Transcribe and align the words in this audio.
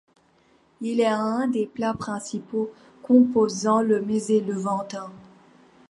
Il 0.81 0.99
est 0.99 1.05
un 1.05 1.47
des 1.47 1.67
plats 1.67 1.93
principaux 1.93 2.71
composant 3.03 3.83
le 3.83 4.01
mezzé 4.01 4.41
levantin. 4.41 5.11